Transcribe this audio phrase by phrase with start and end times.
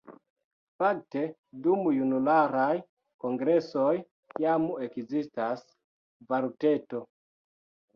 [0.83, 1.21] Fakte
[1.67, 2.73] dum junularaj
[3.27, 3.95] kongresoj
[4.49, 5.67] jam ekzistas
[6.35, 7.09] “valuteto”.